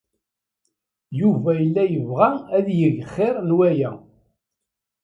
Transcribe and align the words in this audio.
Yuba 1.19 1.49
yella 1.59 1.83
yebɣa 1.87 2.29
ad 2.57 2.67
yeg 2.79 2.97
xir 3.13 3.35
n 3.47 3.49
waya. 3.57 3.91